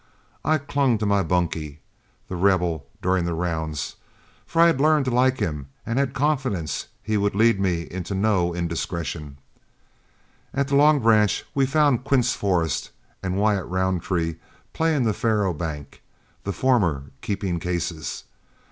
[0.43, 1.77] I clung to my bunkie,
[2.27, 3.97] The Rebel, during the rounds,
[4.47, 8.15] for I had learned to like him, and had confidence he would lead me into
[8.15, 9.37] no indiscretions.
[10.55, 12.89] At the Long Branch, we found Quince Forrest
[13.21, 14.37] and Wyatt Roundtree
[14.73, 16.01] playing the faro bank,
[16.45, 18.23] the former keeping cases.